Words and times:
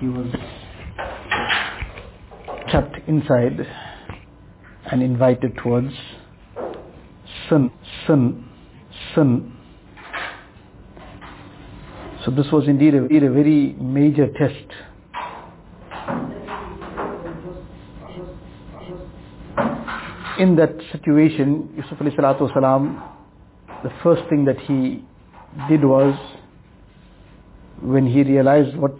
he 0.00 0.08
was 0.08 0.32
trapped 2.70 2.96
inside 3.06 3.66
and 4.90 5.02
invited 5.02 5.56
towards 5.62 5.92
sin, 7.48 7.70
sin, 8.06 8.44
sin. 9.14 9.52
So 12.24 12.30
this 12.30 12.46
was 12.52 12.68
indeed 12.68 12.94
a, 12.94 13.04
a 13.04 13.30
very 13.30 13.72
major 13.80 14.26
test. 14.28 14.54
In 20.38 20.56
that 20.56 20.74
situation, 20.92 21.72
Yusuf 21.76 21.98
alayhi 21.98 22.16
salatu 22.16 22.50
wasalam, 22.50 23.02
the 23.82 23.90
first 24.02 24.22
thing 24.30 24.44
that 24.46 24.58
he 24.60 25.04
did 25.68 25.84
was 25.84 26.14
when 27.81 28.07
he 28.07 28.23
realized 28.23 28.75
what 28.77 28.95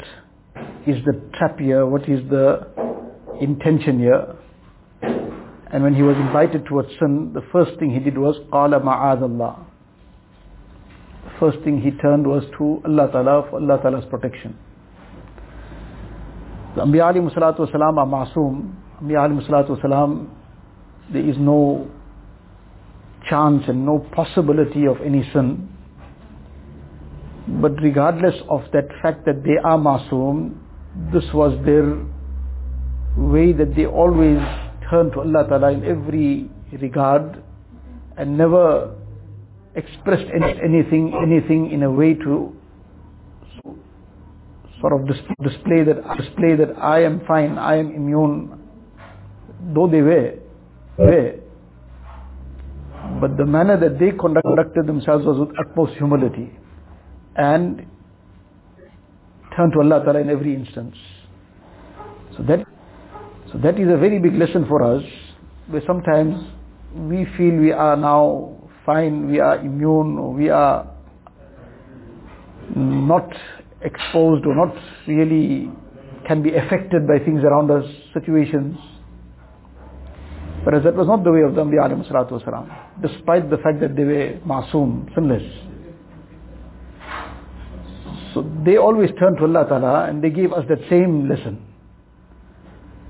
is 0.86 1.04
the 1.06 1.22
trap 1.38 1.60
here, 1.60 1.86
what 1.86 2.08
is 2.08 2.28
the 2.30 2.68
intention 3.42 4.00
here, 4.00 4.36
and 5.72 5.84
when 5.84 5.94
he 5.94 6.04
was 6.04 6.16
invited 6.16 6.66
towards 6.66 6.90
sin, 7.00 7.32
the 7.34 7.42
first 7.52 7.78
thing 7.80 7.92
he 7.92 8.00
did 8.00 8.18
was 8.18 8.38
قَالَ 8.52 8.80
مَعَاذَ 8.82 9.20
اللَّهِ 9.20 9.66
The 11.26 11.32
first 11.40 11.64
thing 11.64 11.82
he 11.82 11.92
turned 11.92 12.26
was 12.28 12.44
to 12.58 12.82
Allah 12.86 13.12
Ta'ala 13.12 13.48
for 13.50 13.60
Allah 13.60 13.80
Ta'ala's 13.82 14.06
protection. 14.06 14.58
The 16.76 16.82
Anbiya 16.82 17.14
alayhi 17.14 17.34
salatu 17.34 17.70
wasalam 17.70 17.98
are 17.98 18.06
masoom. 18.06 18.74
Anbiya 19.02 19.28
alayhi 19.28 19.50
salatu 19.50 19.82
wasalam, 19.82 20.30
there 21.12 21.28
is 21.28 21.38
no 21.38 21.90
chance 23.30 23.64
and 23.68 23.86
no 23.86 24.00
possibility 24.14 24.86
of 24.86 24.98
any 25.04 25.30
sin. 25.34 25.69
But 27.49 27.81
regardless 27.83 28.35
of 28.49 28.63
that 28.73 28.89
fact 29.03 29.25
that 29.27 29.43
they 29.45 29.57
are 29.63 29.79
masoom, 29.79 30.57
this 31.13 31.25
was 31.33 31.59
their 31.65 31.99
way 33.17 33.53
that 33.53 33.75
they 33.75 33.87
always 33.87 34.39
turn 34.91 35.11
to 35.13 35.21
Allah 35.21 35.47
Ta'ala 35.49 35.73
in 35.73 35.85
every 35.85 36.51
regard 36.81 37.43
and 38.17 38.37
never 38.37 38.95
expressed 39.75 40.31
anything, 40.35 41.15
anything 41.15 41.71
in 41.71 41.83
a 41.83 41.91
way 41.91 42.15
to 42.15 42.57
sort 44.81 44.93
of 44.93 45.07
display 45.43 45.85
that, 45.85 46.03
display 46.19 46.57
that 46.57 46.77
I 46.79 47.05
am 47.05 47.21
fine, 47.27 47.59
I 47.59 47.77
am 47.77 47.91
immune, 47.93 48.59
though 49.75 49.89
they 49.89 50.03
were, 50.03 50.35
were. 50.99 51.35
But 53.21 53.37
the 53.37 53.47
manner 53.47 53.79
that 53.79 53.99
they 53.99 54.13
conducted 54.13 54.87
themselves 54.87 55.25
was 55.25 55.39
with 55.39 55.59
utmost 55.59 55.95
humility 55.95 56.53
and 57.37 57.87
turn 59.57 59.71
to 59.73 59.81
Allah 59.81 60.05
Ta'ala 60.05 60.21
in 60.21 60.31
every 60.31 60.55
instance. 60.55 60.97
So 62.37 62.43
that, 62.45 62.61
so 63.53 63.59
that 63.59 63.79
is 63.79 63.89
a 63.89 63.97
very 63.97 64.19
big 64.19 64.35
lesson 64.35 64.67
for 64.67 64.83
us, 64.83 65.03
where 65.69 65.83
sometimes 65.87 66.37
we 66.95 67.27
feel 67.37 67.55
we 67.55 67.73
are 67.73 67.97
now 67.97 68.57
fine, 68.85 69.31
we 69.31 69.41
are 69.41 69.59
immune, 69.59 70.35
we 70.35 70.49
are 70.49 70.87
not 72.77 73.29
exposed 73.83 74.47
or 74.47 74.55
not 74.55 74.75
really 75.07 75.71
can 76.27 76.43
be 76.43 76.55
affected 76.55 77.07
by 77.07 77.19
things 77.25 77.43
around 77.43 77.71
us, 77.71 77.85
situations. 78.15 78.77
Whereas 80.63 80.85
that 80.85 80.95
was 80.95 81.07
not 81.07 81.25
the 81.25 81.33
way 81.33 81.43
of 81.43 81.55
them, 81.55 81.71
the 81.71 81.79
Anbiya 81.79 83.03
despite 83.03 83.49
the 83.51 83.57
fact 83.59 83.81
that 83.81 83.97
they 83.97 84.05
were 84.05 84.39
masoom, 84.47 85.13
sinless. 85.15 85.43
So 88.34 88.46
they 88.66 88.78
always 88.78 89.10
turned 89.20 89.38
to 89.38 89.44
Allah 89.44 89.66
Ta'ala 89.68 90.06
and 90.10 90.24
they 90.24 90.30
gave 90.30 90.54
us 90.54 90.66
that 90.70 90.80
same 90.90 91.28
lesson. 91.30 91.66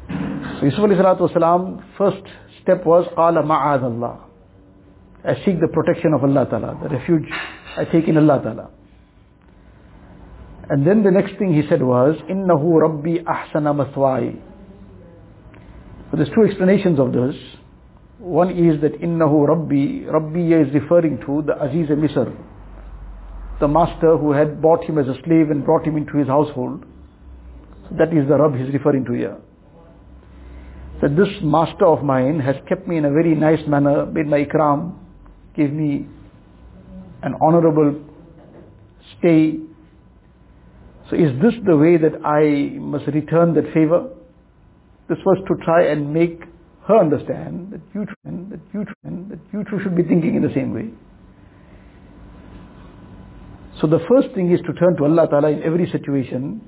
So 0.07 0.65
Yusuf 0.65 0.79
alayhi 0.79 1.01
salatu 1.01 1.31
wasalam, 1.31 1.83
first 1.97 2.23
step 2.61 2.85
was, 2.85 3.05
قَالَ 3.17 3.35
مَعَاذَ 3.43 3.81
اللَّهِ 3.81 4.19
I 5.25 5.35
seek 5.43 5.59
the 5.59 5.67
protection 5.67 6.13
of 6.13 6.23
Allah 6.23 6.45
Ta'ala, 6.49 6.79
the 6.83 6.89
refuge 6.89 7.23
I 7.75 7.85
take 7.85 8.07
in 8.07 8.17
Allah 8.17 8.41
Ta'ala. 8.41 8.69
And 10.69 10.85
then 10.85 11.03
the 11.03 11.11
next 11.11 11.37
thing 11.37 11.53
he 11.53 11.67
said 11.67 11.81
was, 11.81 12.15
إِنَّهُ 12.29 12.63
رَبِّي 12.63 13.23
أَحْسَنَ 13.23 13.93
مَثْوَاي 13.93 14.39
So 16.11 16.17
there's 16.17 16.29
two 16.29 16.43
explanations 16.43 16.99
of 16.99 17.11
this. 17.11 17.35
One 18.19 18.51
is 18.51 18.81
that 18.81 19.01
إِنَّهُ 19.01 19.29
رَبِّي 19.29 20.11
Rabbi 20.11 20.67
is 20.67 20.73
referring 20.73 21.19
to 21.25 21.43
the 21.45 21.61
Aziz 21.61 21.89
Misr, 21.89 22.35
the 23.60 23.68
master 23.68 24.16
who 24.16 24.32
had 24.32 24.60
bought 24.62 24.84
him 24.84 24.98
as 24.98 25.06
a 25.06 25.14
slave 25.24 25.50
and 25.50 25.64
brought 25.64 25.86
him 25.86 25.96
into 25.96 26.16
his 26.16 26.26
household. 26.26 26.82
So 27.84 27.96
that 27.98 28.08
is 28.16 28.26
the 28.26 28.38
Rabb 28.38 28.56
he's 28.56 28.72
referring 28.72 29.04
to 29.04 29.12
here. 29.12 29.36
That 31.02 31.16
this 31.16 31.28
master 31.42 31.86
of 31.86 32.02
mine 32.02 32.40
has 32.40 32.56
kept 32.68 32.88
me 32.88 32.96
in 32.96 33.04
a 33.04 33.10
very 33.10 33.34
nice 33.34 33.66
manner, 33.68 34.06
made 34.06 34.26
my 34.26 34.44
ikram, 34.44 34.94
gave 35.56 35.72
me 35.72 36.06
an 37.22 37.34
honorable 37.42 38.00
stay. 39.18 39.58
So 41.10 41.16
is 41.16 41.32
this 41.42 41.54
the 41.66 41.76
way 41.76 41.96
that 41.98 42.24
I 42.24 42.78
must 42.78 43.06
return 43.08 43.54
that 43.54 43.64
favor? 43.74 44.08
This 45.08 45.18
was 45.26 45.38
to 45.48 45.64
try 45.64 45.86
and 45.86 46.14
make 46.14 46.40
her 46.86 46.98
understand 46.98 47.72
that 47.72 47.80
you, 47.94 48.06
that 48.24 48.60
you, 48.72 48.84
that 49.04 49.40
you 49.52 49.64
should 49.82 49.96
be 49.96 50.02
thinking 50.02 50.34
in 50.36 50.42
the 50.42 50.54
same 50.54 50.72
way. 50.72 50.90
So 53.80 53.86
the 53.86 54.00
first 54.08 54.34
thing 54.34 54.52
is 54.52 54.60
to 54.66 54.72
turn 54.74 54.96
to 54.96 55.04
Allah 55.04 55.26
Ta'ala 55.28 55.48
in 55.50 55.62
every 55.62 55.90
situation 55.90 56.60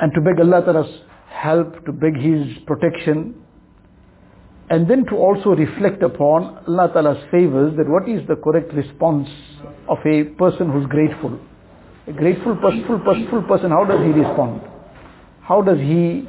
and 0.00 0.12
to 0.14 0.20
beg 0.20 0.38
Allah 0.38 0.62
Ta'ala's 0.64 1.00
help, 1.28 1.84
to 1.86 1.92
beg 1.92 2.16
His 2.16 2.46
protection 2.66 3.34
and 4.70 4.88
then 4.88 5.04
to 5.06 5.16
also 5.16 5.50
reflect 5.50 6.02
upon 6.02 6.62
Allah 6.68 6.88
Ta'ala's 6.92 7.18
favors 7.32 7.76
that 7.76 7.88
what 7.88 8.08
is 8.08 8.26
the 8.28 8.36
correct 8.36 8.72
response 8.72 9.28
of 9.88 9.98
a 10.06 10.24
person 10.38 10.70
who's 10.70 10.86
grateful. 10.86 11.38
A 12.06 12.12
grateful, 12.12 12.54
person, 12.56 12.84
person, 13.48 13.70
how 13.70 13.84
does 13.84 14.00
he 14.00 14.12
respond? 14.12 14.62
How 15.42 15.60
does 15.62 15.78
he 15.78 16.28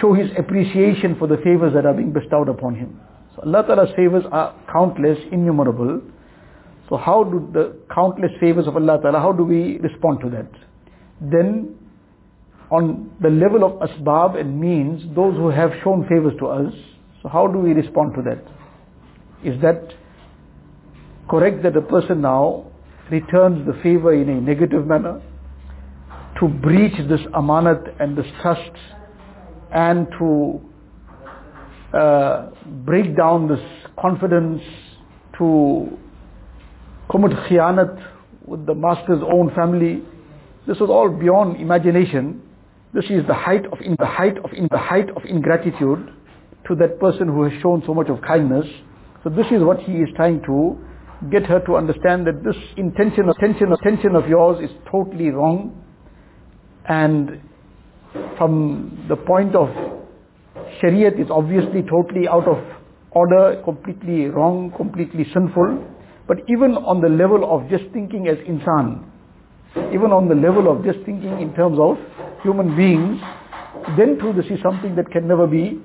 show 0.00 0.14
his 0.14 0.30
appreciation 0.38 1.16
for 1.18 1.28
the 1.28 1.36
favors 1.44 1.74
that 1.74 1.84
are 1.84 1.92
being 1.92 2.12
bestowed 2.12 2.48
upon 2.48 2.74
him? 2.74 2.98
So 3.36 3.42
Allah 3.42 3.64
Ta'ala's 3.66 3.94
favors 3.94 4.24
are 4.32 4.54
countless, 4.72 5.18
innumerable. 5.30 6.00
So 6.88 6.96
how 6.96 7.24
do 7.24 7.48
the 7.52 7.76
countless 7.94 8.30
favors 8.40 8.66
of 8.66 8.76
Allah 8.76 8.98
Ta'ala, 9.00 9.18
how 9.18 9.32
do 9.32 9.44
we 9.44 9.78
respond 9.78 10.20
to 10.20 10.30
that? 10.30 10.50
Then 11.20 11.76
on 12.70 13.10
the 13.20 13.30
level 13.30 13.64
of 13.64 13.88
asbab 13.88 14.38
and 14.38 14.60
means, 14.60 15.02
those 15.14 15.34
who 15.36 15.48
have 15.48 15.70
shown 15.82 16.06
favors 16.08 16.34
to 16.40 16.46
us, 16.46 16.72
so 17.22 17.28
how 17.28 17.46
do 17.46 17.58
we 17.58 17.72
respond 17.72 18.14
to 18.16 18.22
that? 18.22 18.42
Is 19.44 19.60
that 19.62 19.94
correct 21.28 21.62
that 21.62 21.76
a 21.76 21.82
person 21.82 22.20
now 22.20 22.66
returns 23.10 23.66
the 23.66 23.74
favor 23.82 24.12
in 24.12 24.28
a 24.28 24.40
negative 24.40 24.86
manner? 24.86 25.22
To 26.40 26.48
breach 26.48 26.96
this 27.08 27.20
amanat 27.32 28.00
and 28.00 28.16
this 28.18 28.26
trust 28.42 28.72
and 29.72 30.06
to 30.18 30.60
uh, 31.96 32.50
break 32.84 33.16
down 33.16 33.48
this 33.48 33.60
confidence, 34.00 34.60
to 35.38 35.96
commit 37.10 37.32
khiyanat 37.32 38.02
with 38.46 38.66
the 38.66 38.74
master's 38.74 39.22
own 39.22 39.54
family. 39.54 40.02
This 40.66 40.78
was 40.78 40.90
all 40.90 41.08
beyond 41.08 41.60
imagination. 41.60 42.42
This 42.92 43.04
is 43.06 43.26
the 43.26 43.34
height 43.34 43.66
of 43.66 43.80
in 43.80 43.96
the 43.98 44.06
height 44.06 44.38
of 44.38 44.52
in 44.52 44.68
the 44.70 44.78
height 44.78 45.10
of 45.10 45.24
ingratitude 45.24 46.10
to 46.68 46.74
that 46.76 46.98
person 47.00 47.28
who 47.28 47.42
has 47.44 47.52
shown 47.60 47.82
so 47.86 47.94
much 47.94 48.08
of 48.08 48.22
kindness. 48.22 48.66
So 49.22 49.30
this 49.30 49.46
is 49.50 49.62
what 49.62 49.80
he 49.80 49.92
is 49.92 50.08
trying 50.16 50.42
to 50.42 50.78
get 51.30 51.46
her 51.46 51.60
to 51.60 51.76
understand 51.76 52.26
that 52.26 52.44
this 52.44 52.56
intention, 52.76 53.28
intention, 53.28 53.72
intention 53.72 54.14
of 54.14 54.28
yours 54.28 54.62
is 54.62 54.70
totally 54.90 55.30
wrong. 55.30 55.82
And 56.86 57.40
from 58.36 59.06
the 59.08 59.16
point 59.16 59.54
of 59.54 59.68
Shariat, 60.80 61.20
is 61.20 61.30
obviously 61.30 61.82
totally 61.82 62.28
out 62.28 62.46
of 62.46 62.58
order, 63.10 63.60
completely 63.64 64.26
wrong, 64.26 64.72
completely 64.76 65.26
sinful. 65.32 65.93
But 66.26 66.38
even 66.48 66.72
on 66.72 67.00
the 67.00 67.08
level 67.08 67.44
of 67.54 67.68
just 67.68 67.84
thinking 67.92 68.28
as 68.28 68.38
insan, 68.38 69.04
even 69.92 70.12
on 70.12 70.28
the 70.28 70.34
level 70.34 70.70
of 70.70 70.84
just 70.84 70.98
thinking 71.04 71.40
in 71.40 71.54
terms 71.54 71.78
of 71.78 71.98
human 72.42 72.76
beings, 72.76 73.20
then 73.96 74.18
too 74.18 74.32
this 74.32 74.46
is 74.50 74.62
something 74.62 74.94
that 74.96 75.10
can 75.10 75.28
never 75.28 75.46
be 75.46 75.80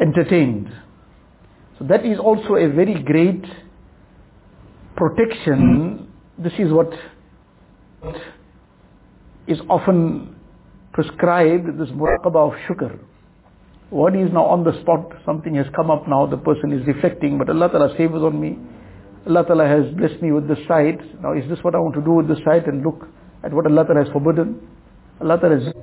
entertained. 0.00 0.68
So 1.78 1.84
that 1.86 2.04
is 2.04 2.18
also 2.18 2.56
a 2.56 2.68
very 2.68 3.02
great 3.02 3.44
protection. 4.96 6.08
This 6.38 6.52
is 6.58 6.72
what 6.72 6.92
is 9.46 9.58
often 9.68 10.34
prescribed, 10.92 11.78
this 11.78 11.88
muraqabah 11.90 12.52
of 12.52 12.58
shukr. 12.68 12.98
One 13.90 14.18
is 14.18 14.32
now 14.32 14.44
on 14.44 14.64
the 14.64 14.78
spot, 14.80 15.12
something 15.24 15.54
has 15.54 15.66
come 15.76 15.90
up 15.90 16.08
now, 16.08 16.26
the 16.26 16.36
person 16.36 16.72
is 16.72 16.84
reflecting, 16.86 17.38
but 17.38 17.48
Allah 17.48 17.68
Ta'ala 17.68 17.96
favors 17.96 18.22
on 18.22 18.40
me. 18.40 18.58
Allah 19.26 19.44
Ta'ala 19.44 19.66
has 19.66 19.92
blessed 19.94 20.22
me 20.22 20.30
with 20.30 20.46
this 20.46 20.58
sight. 20.68 21.00
Now 21.20 21.32
is 21.32 21.48
this 21.48 21.58
what 21.62 21.74
I 21.74 21.78
want 21.78 21.94
to 21.96 22.00
do 22.00 22.12
with 22.12 22.28
this 22.28 22.38
sight 22.44 22.66
and 22.66 22.84
look 22.84 23.08
at 23.42 23.52
what 23.52 23.66
Allah 23.66 23.84
Ta'ala 23.84 24.04
has 24.04 24.12
forbidden? 24.12 24.60
Allah 25.20 25.38
Ta'ala 25.38 25.58
has, 25.58 25.74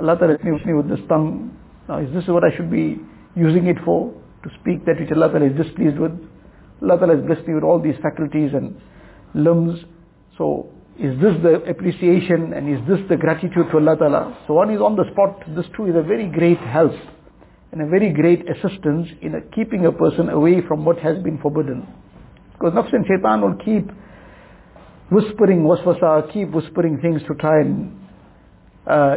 Allah 0.00 0.18
Ta'ala 0.18 0.32
has 0.34 0.42
blessed 0.42 0.66
me 0.66 0.74
with 0.74 0.88
this 0.88 1.00
tongue. 1.08 1.56
Now 1.88 1.98
is 1.98 2.12
this 2.12 2.26
what 2.26 2.42
I 2.42 2.50
should 2.56 2.70
be 2.70 2.98
using 3.36 3.66
it 3.66 3.76
for? 3.84 4.10
To 4.42 4.50
speak 4.60 4.84
that 4.86 4.98
which 4.98 5.12
Allah 5.12 5.30
Ta'ala 5.30 5.46
is 5.46 5.56
displeased 5.56 5.98
with? 5.98 6.10
Allah 6.82 6.98
Ta'ala 6.98 7.16
has 7.16 7.24
blessed 7.24 7.46
me 7.46 7.54
with 7.54 7.62
all 7.62 7.78
these 7.80 7.94
faculties 8.02 8.50
and 8.52 8.74
limbs. 9.34 9.78
So 10.36 10.68
is 10.98 11.14
this 11.22 11.38
the 11.42 11.62
appreciation 11.70 12.52
and 12.52 12.66
is 12.66 12.82
this 12.88 12.98
the 13.08 13.16
gratitude 13.16 13.70
to 13.70 13.78
Allah 13.78 13.96
Ta'ala? 13.96 14.38
So 14.48 14.54
one 14.54 14.70
is 14.74 14.80
on 14.80 14.96
the 14.96 15.04
spot. 15.12 15.38
This 15.54 15.66
too 15.76 15.86
is 15.86 15.94
a 15.94 16.02
very 16.02 16.26
great 16.26 16.58
help 16.58 16.98
and 17.70 17.80
a 17.80 17.86
very 17.86 18.12
great 18.12 18.42
assistance 18.50 19.08
in 19.22 19.36
a 19.36 19.40
keeping 19.54 19.86
a 19.86 19.92
person 19.92 20.28
away 20.28 20.60
from 20.66 20.84
what 20.84 20.98
has 20.98 21.22
been 21.22 21.38
forbidden. 21.38 21.86
Because 22.62 22.76
nafs 22.76 22.92
and 22.92 23.04
shaitan 23.06 23.40
will 23.40 23.56
keep 23.64 23.90
whispering 25.10 25.64
waswasa, 25.64 26.32
keep 26.32 26.50
whispering 26.50 27.00
things 27.00 27.20
to 27.26 27.34
try 27.34 27.60
and 27.60 27.98
uh, 28.86 29.16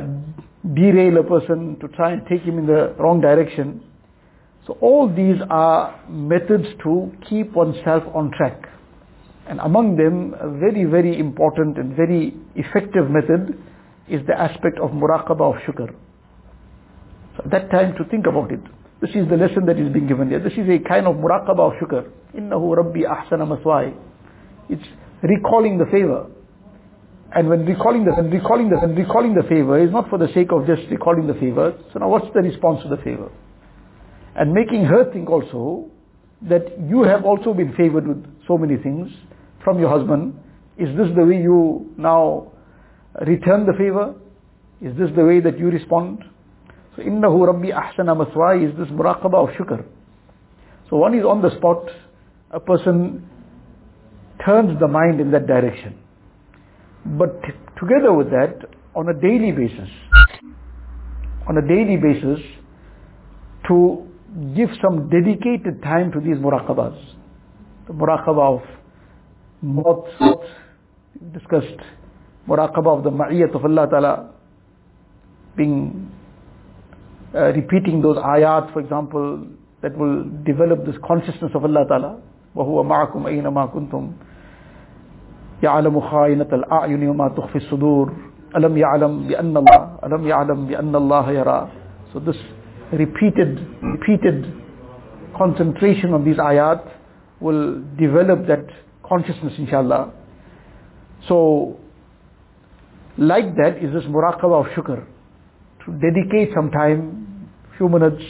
derail 0.74 1.20
a 1.20 1.24
person, 1.24 1.78
to 1.80 1.88
try 1.90 2.14
and 2.14 2.26
take 2.28 2.42
him 2.42 2.58
in 2.58 2.66
the 2.66 2.96
wrong 2.98 3.22
direction. 3.22 3.84
So 4.66 4.76
all 4.82 5.08
these 5.08 5.40
are 5.52 6.04
methods 6.10 6.66
to 6.84 7.12
keep 7.30 7.52
oneself 7.52 8.04
on 8.16 8.32
track. 8.36 8.68
And 9.48 9.60
among 9.60 9.96
them, 9.96 10.34
a 10.42 10.50
very, 10.50 10.86
very 10.86 11.20
important 11.20 11.78
and 11.78 11.96
very 11.96 12.34
effective 12.56 13.12
method 13.12 13.62
is 14.10 14.26
the 14.26 14.34
aspect 14.34 14.80
of 14.80 14.90
muraqabah 14.90 15.56
of 15.56 15.62
shukr. 15.68 15.94
So 17.38 17.44
at 17.46 17.52
that 17.52 17.70
time 17.70 17.96
to 17.98 18.06
think 18.06 18.26
about 18.26 18.52
it. 18.52 18.62
This 19.06 19.22
is 19.22 19.30
the 19.30 19.38
lesson 19.38 19.68
that 19.68 19.78
is 19.78 19.94
being 19.94 20.08
given 20.08 20.30
here. 20.30 20.40
This 20.40 20.54
is 20.54 20.68
a 20.68 20.80
kind 20.80 21.06
of 21.06 21.18
muraqabah 21.18 21.60
of 21.60 21.74
shukr. 21.78 22.10
Innahu 22.34 22.76
rabbi 22.76 23.02
ahsana 23.02 23.46
maswai. 23.46 23.94
It's 24.68 24.82
recalling 25.22 25.78
the 25.78 25.86
favor. 25.92 26.26
And 27.36 27.48
when 27.48 27.68
recalling 27.68 28.06
the, 28.06 28.16
and 28.16 28.34
recalling 28.34 28.72
the, 28.72 28.80
and 28.80 28.98
recalling 28.98 29.36
the 29.36 29.44
favor 29.44 29.78
is 29.78 29.92
not 29.92 30.10
for 30.10 30.18
the 30.18 30.28
sake 30.34 30.52
of 30.52 30.66
just 30.66 30.90
recalling 30.90 31.28
the 31.28 31.36
favor. 31.36 31.78
So 31.94 32.00
now 32.00 32.10
what's 32.10 32.26
the 32.34 32.42
response 32.42 32.82
to 32.82 32.90
the 32.90 32.98
favor? 32.98 33.30
And 34.36 34.54
making 34.54 34.86
her 34.86 35.12
think 35.14 35.30
also 35.30 35.92
that 36.50 36.66
you 36.90 37.04
have 37.04 37.26
also 37.26 37.54
been 37.54 37.76
favored 37.76 38.08
with 38.08 38.26
so 38.48 38.58
many 38.58 38.78
things 38.82 39.12
from 39.64 39.78
your 39.78 39.90
husband. 39.90 40.34
Is 40.80 40.90
this 40.98 41.10
the 41.16 41.26
way 41.26 41.44
you 41.44 41.94
now 41.96 42.52
return 43.22 43.68
the 43.68 43.74
favor? 43.78 44.16
Is 44.82 44.98
this 44.98 45.12
the 45.16 45.26
way 45.26 45.42
that 45.42 45.60
you 45.60 45.68
respond? 45.68 46.24
So 46.96 47.02
innahu 47.02 47.48
rabbi 47.48 47.72
ahsana 47.72 48.16
maswai 48.16 48.70
is 48.70 48.78
this 48.78 48.88
muraqabah 48.90 49.50
of 49.50 49.56
shukr. 49.56 49.86
So 50.90 50.98
one 50.98 51.14
is 51.16 51.26
on 51.26 51.42
the 51.42 51.56
spot, 51.58 51.90
a 52.52 52.60
person 52.60 53.28
turns 54.46 54.80
the 54.80 54.88
mind 54.88 55.20
in 55.20 55.32
that 55.32 55.48
direction. 55.48 55.98
But 57.06 57.42
together 57.80 58.14
with 58.14 58.30
that, 58.30 58.60
on 58.96 59.10
a 59.10 59.14
daily 59.14 59.52
basis, 59.52 59.90
on 61.48 61.58
a 61.58 61.62
daily 61.62 61.98
basis, 61.98 62.40
to 63.68 64.08
give 64.56 64.70
some 64.82 65.10
dedicated 65.10 65.82
time 65.84 66.12
to 66.12 66.20
these 66.20 66.38
muraqabahs. 66.38 66.98
The 67.88 67.94
muraqabah 67.94 68.56
of 68.56 68.64
maut, 69.62 70.08
discussed, 71.34 71.80
muraqabah 72.48 72.98
of 72.98 73.04
the 73.04 73.12
ma'iyat 73.12 73.56
of 73.56 73.66
Allah 73.66 73.88
Ta'ala, 73.90 74.32
being 75.58 76.05
uh, 77.35 77.53
repeating 77.53 78.03
those 78.03 78.17
ayat, 78.17 78.73
for 78.73 78.81
example, 78.81 79.47
that 79.83 79.97
will 79.97 80.25
develop 80.45 80.85
this 80.85 80.97
consciousness 81.07 81.53
of 81.55 81.65
Allah 81.65 81.85
Ta'ala. 81.89 82.21
وَهُوَ 82.57 82.83
مَعَكُمْ 82.85 83.27
أَيْنَمَا 83.27 83.73
كُنْتُمْ 83.73 84.13
يَعْلَمُ 85.63 86.01
خَائِنَةَ 86.11 86.51
الْأَعْيُنِ 86.53 87.03
وَمَا 87.09 87.29
تُخْفِي 87.37 87.57
الصُّدُورِ 87.57 88.13
أَلَمْ 88.57 88.77
يَعْلَمْ 88.79 89.29
بِأَنَّ 89.29 89.57
اللَّهَ 89.57 89.83
أَلَمْ 90.05 90.27
يَعْلَمْ 90.27 90.67
بِأَنَّ 90.67 90.95
اللَّهَ 90.97 91.27
يَرَى 91.45 91.71
So 92.13 92.19
this 92.19 92.37
repeated, 92.93 93.65
repeated 93.83 94.53
concentration 95.37 96.13
on 96.13 96.25
these 96.25 96.37
ayat 96.37 96.83
will 97.41 97.83
develop 97.99 98.47
that 98.49 98.67
consciousness 99.09 99.53
inshallah. 99.59 100.13
So, 101.29 101.79
like 103.19 103.55
that 103.57 103.79
is 103.83 103.93
this 103.93 104.05
muraqabah 104.05 104.67
of 104.67 104.73
shukr. 104.73 105.05
To 105.87 105.93
dedicate 105.93 106.51
some 106.55 106.71
time, 106.71 107.24
few 107.78 107.90
minutes, 107.90 108.24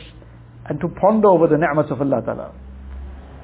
and 0.68 0.80
to 0.80 0.88
ponder 0.88 1.28
over 1.30 1.48
the 1.48 1.58
ni'mats 1.58 1.92
of 1.92 2.02
Allah 2.02 2.22
Ta'ala. 2.26 2.52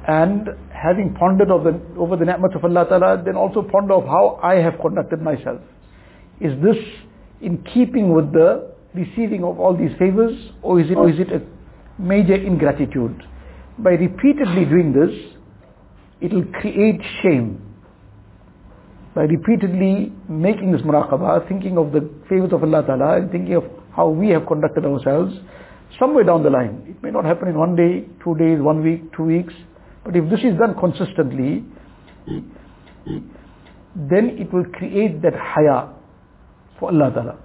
And 0.07 0.49
having 0.73 1.13
pondered 1.13 1.51
over 1.51 1.71
the, 1.71 1.99
over 1.99 2.15
the 2.15 2.25
ni'mats 2.25 2.55
of 2.55 2.65
Allah 2.65 2.85
Ta'ala, 2.87 3.21
then 3.23 3.35
also 3.35 3.61
ponder 3.61 3.93
of 3.93 4.05
how 4.05 4.39
I 4.41 4.55
have 4.55 4.79
conducted 4.81 5.21
myself. 5.21 5.61
Is 6.39 6.53
this 6.63 6.77
in 7.41 7.63
keeping 7.73 8.13
with 8.13 8.33
the 8.33 8.73
receiving 8.93 9.43
of 9.43 9.59
all 9.59 9.77
these 9.77 9.91
favors, 9.99 10.37
or 10.61 10.79
is 10.81 10.89
it, 10.89 10.97
or 10.97 11.09
is 11.09 11.19
it 11.19 11.31
a 11.31 11.41
major 12.01 12.35
ingratitude? 12.35 13.23
By 13.77 13.91
repeatedly 13.91 14.65
doing 14.65 14.93
this, 14.93 15.11
it 16.19 16.33
will 16.33 16.45
create 16.59 16.99
shame. 17.21 17.61
By 19.13 19.23
repeatedly 19.23 20.13
making 20.29 20.71
this 20.71 20.81
muraqabah, 20.81 21.47
thinking 21.47 21.77
of 21.77 21.91
the 21.91 22.09
favors 22.29 22.53
of 22.53 22.63
Allah 22.63 22.83
Ta'ala 22.85 23.17
and 23.17 23.31
thinking 23.31 23.55
of 23.55 23.63
how 23.95 24.07
we 24.07 24.29
have 24.29 24.47
conducted 24.47 24.85
ourselves, 24.85 25.33
somewhere 25.98 26.24
down 26.24 26.42
the 26.42 26.50
line, 26.50 26.84
it 26.88 27.02
may 27.02 27.10
not 27.10 27.24
happen 27.24 27.48
in 27.48 27.58
one 27.58 27.76
day, 27.76 28.06
two 28.22 28.34
days, 28.36 28.60
one 28.60 28.82
week, 28.82 29.14
two 29.16 29.24
weeks, 29.24 29.54
but 30.04 30.14
if 30.16 30.28
this 30.30 30.40
is 30.40 30.56
done 30.58 30.74
consistently, 30.78 31.64
then 33.96 34.36
it 34.38 34.52
will 34.52 34.64
create 34.64 35.22
that 35.22 35.34
haya 35.34 35.88
for 36.78 36.90
Allah 36.90 37.10
Ta'ala. 37.12 37.38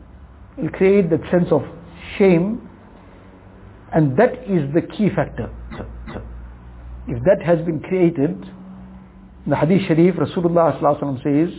It 0.58 0.64
will 0.64 0.70
create 0.70 1.10
that 1.10 1.22
sense 1.32 1.48
of 1.52 1.64
shame 2.18 2.68
and 3.94 4.18
that 4.18 4.34
is 4.48 4.74
the 4.74 4.82
key 4.82 5.10
factor. 5.16 5.50
If 7.08 7.24
that 7.24 7.42
has 7.44 7.60
been 7.66 7.80
created, 7.82 8.46
in 9.46 9.50
the 9.50 9.56
Hadith 9.56 9.88
Sharif, 9.88 10.16
Rasulullah 10.16 10.80
says 11.24 11.50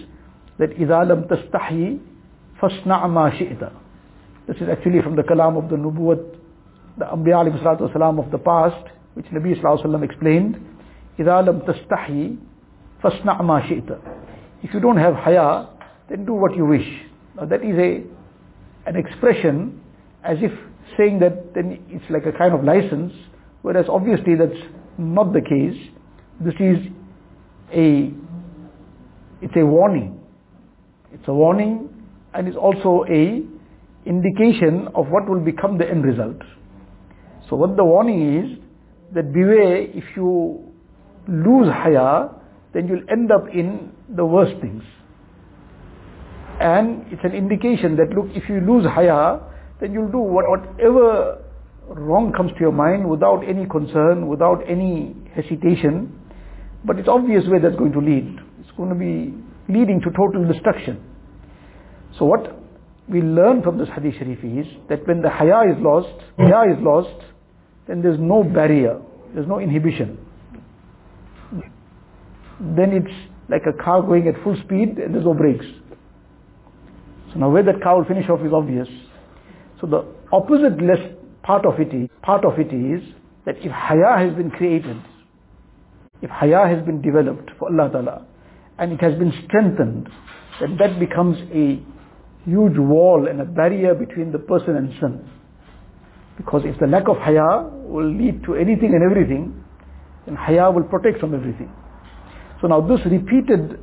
that 0.58 0.70
إِذَا 0.70 1.04
لَمْ 1.10 1.28
تَسْتَحْيِ 1.28 1.98
فَاصْنَعْ 2.60 3.04
مَا 3.06 3.30
شِئْتَ 3.36 3.72
This 4.46 4.56
is 4.58 4.68
actually 4.70 5.02
from 5.02 5.16
the 5.16 5.22
kalam 5.22 5.58
of 5.62 5.68
the 5.68 5.76
Nubuwat, 5.76 6.35
the 6.97 7.05
Anbiya 7.05 7.93
Salam 7.93 8.19
of 8.19 8.31
the 8.31 8.37
past, 8.37 8.85
which 9.13 9.25
Nabi 9.27 9.59
Wasallam 9.61 10.03
explained, 10.03 10.55
إِذَا 11.19 11.47
لَمْ 11.47 11.65
تَسْتَحْيِ 11.65 12.37
فَاصْنَعْ 13.03 13.41
مَا 13.41 13.61
شِئْتَ 13.67 13.99
If 14.63 14.73
you 14.73 14.79
don't 14.79 14.97
have 14.97 15.15
haya, 15.15 15.67
then 16.09 16.25
do 16.25 16.33
what 16.33 16.55
you 16.55 16.65
wish. 16.65 16.87
Now 17.35 17.45
that 17.45 17.63
is 17.63 17.77
a, 17.77 18.03
an 18.89 18.95
expression 18.95 19.81
as 20.23 20.37
if 20.41 20.51
saying 20.97 21.19
that 21.19 21.53
then 21.53 21.83
it's 21.89 22.05
like 22.09 22.25
a 22.25 22.37
kind 22.37 22.53
of 22.53 22.63
license, 22.63 23.13
whereas 23.61 23.85
obviously 23.89 24.35
that's 24.35 24.59
not 24.97 25.33
the 25.33 25.41
case. 25.41 25.77
This 26.39 26.55
is 26.59 26.77
a, 27.73 28.11
it's 29.41 29.53
a 29.55 29.65
warning. 29.65 30.19
It's 31.13 31.27
a 31.27 31.33
warning 31.33 31.89
and 32.33 32.47
it's 32.47 32.57
also 32.57 33.05
a 33.09 33.41
indication 34.05 34.87
of 34.95 35.07
what 35.09 35.27
will 35.27 35.39
become 35.43 35.77
the 35.77 35.89
end 35.89 36.03
result. 36.05 36.37
So 37.49 37.55
what 37.55 37.77
the 37.77 37.83
warning 37.83 38.43
is 38.43 38.59
that 39.13 39.31
beware 39.33 39.77
if 39.77 40.03
you 40.15 40.73
lose 41.27 41.67
haya, 41.67 42.29
then 42.73 42.87
you'll 42.87 43.09
end 43.09 43.31
up 43.31 43.47
in 43.53 43.91
the 44.15 44.25
worst 44.25 44.59
things. 44.61 44.83
And 46.59 47.05
it's 47.11 47.23
an 47.23 47.33
indication 47.33 47.95
that 47.97 48.09
look, 48.15 48.27
if 48.35 48.49
you 48.49 48.59
lose 48.59 48.85
haya, 48.85 49.39
then 49.79 49.93
you'll 49.93 50.11
do 50.11 50.17
whatever 50.17 51.43
wrong 51.87 52.33
comes 52.35 52.51
to 52.53 52.59
your 52.59 52.71
mind 52.71 53.07
without 53.09 53.47
any 53.47 53.65
concern, 53.67 54.27
without 54.27 54.61
any 54.67 55.15
hesitation. 55.33 56.19
But 56.83 56.99
it's 56.99 57.07
obvious 57.07 57.45
where 57.47 57.59
that's 57.59 57.75
going 57.75 57.93
to 57.93 57.99
lead. 57.99 58.39
It's 58.59 58.71
going 58.75 58.89
to 58.89 58.95
be 58.95 59.33
leading 59.71 60.01
to 60.01 60.09
total 60.11 60.45
destruction. 60.51 61.03
So 62.17 62.25
what 62.25 62.59
we 63.07 63.21
learn 63.21 63.61
from 63.61 63.77
this 63.77 63.87
hadith 63.95 64.15
sharif 64.17 64.43
is 64.43 64.67
that 64.89 65.07
when 65.07 65.21
the 65.21 65.29
haya 65.29 65.71
is 65.71 65.77
lost, 65.79 66.09
haya 66.37 66.73
is 66.73 66.79
lost, 66.81 67.15
then 67.87 68.01
there's 68.01 68.19
no 68.19 68.43
barrier, 68.43 68.99
there's 69.33 69.47
no 69.47 69.59
inhibition. 69.59 70.17
Then 72.59 72.91
it's 72.91 73.31
like 73.49 73.63
a 73.67 73.83
car 73.83 74.01
going 74.01 74.27
at 74.27 74.41
full 74.43 74.57
speed 74.63 74.97
and 74.97 75.13
there's 75.13 75.25
no 75.25 75.33
brakes. 75.33 75.65
So 77.33 77.39
now 77.39 77.49
where 77.49 77.63
that 77.63 77.81
car 77.81 77.97
will 77.97 78.05
finish 78.05 78.29
off 78.29 78.41
is 78.41 78.53
obvious. 78.53 78.87
So 79.79 79.87
the 79.87 80.05
opposite 80.31 80.81
less 80.81 80.99
part 81.43 81.65
of 81.65 81.79
it 81.79 81.93
is, 81.93 82.09
part 82.23 82.43
of 82.45 82.59
it 82.59 82.73
is 82.73 83.01
that 83.45 83.57
if 83.59 83.71
haya 83.71 84.17
has 84.17 84.35
been 84.35 84.51
created, 84.51 84.97
if 86.21 86.29
haya 86.29 86.67
has 86.67 86.85
been 86.85 87.01
developed 87.01 87.51
for 87.57 87.69
Allah 87.69 87.91
Ta'ala, 87.91 88.25
and 88.79 88.91
it 88.91 89.01
has 89.01 89.17
been 89.17 89.33
strengthened, 89.45 90.09
then 90.59 90.77
that 90.77 90.99
becomes 90.99 91.37
a 91.53 91.81
huge 92.45 92.77
wall 92.77 93.27
and 93.27 93.41
a 93.41 93.45
barrier 93.45 93.93
between 93.93 94.31
the 94.31 94.39
person 94.39 94.75
and 94.75 94.93
sin. 94.99 95.29
Because 96.37 96.61
if 96.65 96.79
the 96.79 96.87
lack 96.87 97.07
of 97.09 97.17
haya 97.17 97.67
will 97.83 98.09
lead 98.09 98.43
to 98.45 98.55
anything 98.55 98.93
and 98.93 99.03
everything, 99.03 99.63
then 100.25 100.35
haya 100.35 100.69
will 100.71 100.83
protect 100.83 101.19
from 101.19 101.33
everything. 101.33 101.71
So 102.61 102.67
now 102.67 102.81
this 102.81 102.99
repeated 103.05 103.79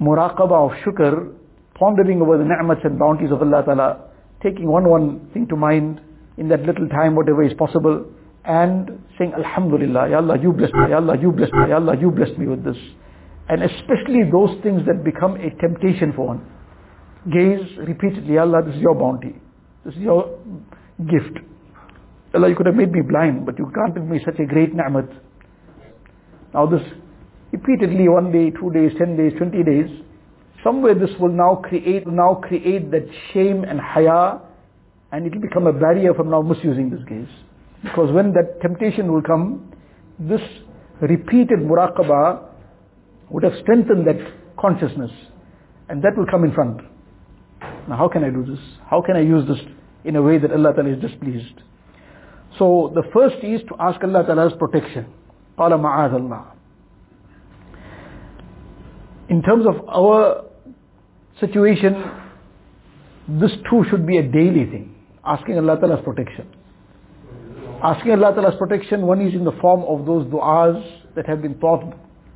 muraqabah 0.00 0.70
of 0.70 0.72
shukr, 0.84 1.32
pondering 1.74 2.20
over 2.20 2.38
the 2.38 2.44
ni'mats 2.44 2.80
and 2.84 2.98
bounties 2.98 3.30
of 3.30 3.40
Allah 3.40 3.62
Ta'ala, 3.64 4.00
taking 4.42 4.66
one 4.68 4.88
one 4.88 5.28
thing 5.32 5.46
to 5.48 5.56
mind 5.56 6.00
in 6.36 6.48
that 6.48 6.62
little 6.62 6.88
time, 6.88 7.16
whatever 7.16 7.42
is 7.42 7.52
possible, 7.54 8.06
and 8.44 9.02
saying 9.18 9.32
Alhamdulillah, 9.34 10.08
Ya 10.10 10.16
Allah, 10.16 10.38
you 10.40 10.52
bless 10.52 10.72
me, 10.72 10.88
Ya 10.88 10.96
Allah, 10.96 11.16
you 11.20 11.32
bless 11.32 11.52
me, 11.52 11.68
Ya 11.68 11.76
Allah, 11.76 11.96
you 12.00 12.10
bless 12.10 12.36
me 12.38 12.46
with 12.46 12.64
this. 12.64 12.76
And 13.48 13.62
especially 13.62 14.22
those 14.30 14.56
things 14.62 14.82
that 14.86 15.04
become 15.04 15.36
a 15.36 15.50
temptation 15.60 16.12
for 16.14 16.28
one. 16.28 16.46
Gaze 17.30 17.76
repeatedly, 17.78 18.34
Ya 18.34 18.42
Allah, 18.42 18.62
this 18.64 18.76
is 18.76 18.80
your 18.80 18.94
bounty. 18.94 19.34
This 19.84 19.94
is 19.94 20.00
your 20.00 20.38
gift. 21.08 21.38
Allah, 22.34 22.48
you 22.48 22.54
could 22.54 22.66
have 22.66 22.76
made 22.76 22.92
me 22.92 23.00
blind, 23.00 23.46
but 23.46 23.58
you 23.58 23.68
granted 23.72 24.08
me 24.08 24.20
such 24.24 24.38
a 24.38 24.44
great 24.44 24.74
ni'mat. 24.74 25.08
Now 26.54 26.66
this 26.66 26.82
repeatedly 27.52 28.08
one 28.08 28.30
day, 28.30 28.50
two 28.50 28.70
days, 28.72 28.92
ten 28.98 29.16
days, 29.16 29.32
twenty 29.36 29.62
days, 29.64 29.88
somewhere 30.62 30.94
this 30.94 31.10
will 31.18 31.32
now 31.32 31.56
create, 31.56 32.06
now 32.06 32.34
create 32.34 32.90
that 32.92 33.06
shame 33.32 33.64
and 33.64 33.80
haya, 33.80 34.40
and 35.12 35.26
it 35.26 35.34
will 35.34 35.42
become 35.42 35.66
a 35.66 35.72
barrier 35.72 36.14
from 36.14 36.30
now 36.30 36.42
misusing 36.42 36.90
this 36.90 37.00
gaze. 37.08 37.28
Because 37.82 38.12
when 38.12 38.32
that 38.34 38.60
temptation 38.60 39.10
will 39.12 39.22
come, 39.22 39.72
this 40.18 40.42
repeated 41.00 41.60
muraqabah 41.60 42.44
would 43.30 43.42
have 43.42 43.54
strengthened 43.62 44.06
that 44.06 44.18
consciousness, 44.58 45.10
and 45.88 46.02
that 46.02 46.12
will 46.16 46.26
come 46.30 46.44
in 46.44 46.52
front. 46.52 46.80
Now 47.88 47.96
how 47.96 48.08
can 48.08 48.22
I 48.22 48.30
do 48.30 48.44
this? 48.44 48.60
How 48.88 49.02
can 49.02 49.16
I 49.16 49.20
use 49.20 49.48
this 49.48 49.58
in 50.03 50.15
a 50.15 50.21
way 50.21 50.37
that 50.37 50.51
Allah 50.51 50.73
Ta'ala 50.73 50.89
is 50.89 51.01
displeased? 51.01 51.61
So 52.57 52.91
the 52.93 53.03
first 53.13 53.43
is 53.43 53.61
to 53.69 53.75
ask 53.79 54.03
Allah 54.03 54.23
Ta'ala's 54.25 54.53
protection. 54.57 55.07
قال 55.57 55.71
معاذ 55.71 56.13
الله. 56.13 56.45
In 59.29 59.41
terms 59.41 59.65
of 59.65 59.87
our 59.89 60.45
situation, 61.39 61.93
this 63.27 63.51
too 63.69 63.83
should 63.89 64.05
be 64.05 64.17
a 64.17 64.23
daily 64.23 64.65
thing. 64.65 64.95
Asking 65.25 65.57
Allah 65.57 65.77
Ta'ala's 65.79 66.03
protection. 66.03 66.47
Asking 67.83 68.11
Allah 68.11 68.33
Ta'ala's 68.33 68.55
protection, 68.57 69.05
one 69.05 69.21
is 69.21 69.33
in 69.33 69.43
the 69.43 69.51
form 69.53 69.83
of 69.83 70.05
those 70.05 70.25
du'as 70.27 70.81
that 71.15 71.25
have 71.27 71.41
been 71.41 71.59
taught 71.59 71.81